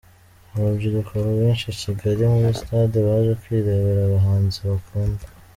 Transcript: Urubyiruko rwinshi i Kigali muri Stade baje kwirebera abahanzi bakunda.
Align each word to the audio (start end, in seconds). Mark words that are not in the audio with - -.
Urubyiruko 0.55 1.11
rwinshi 1.27 1.65
i 1.73 1.77
Kigali 1.81 2.23
muri 2.31 2.57
Stade 2.59 2.97
baje 3.07 3.33
kwirebera 3.41 4.01
abahanzi 4.05 4.59
bakunda. 4.69 5.23